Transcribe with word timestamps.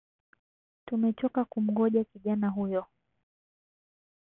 Tumechoka 0.85 1.45
kumgoja 1.45 2.03
kijana 2.03 2.49
huyo 2.49 2.85